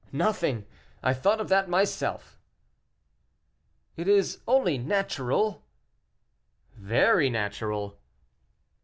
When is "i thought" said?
1.03-1.39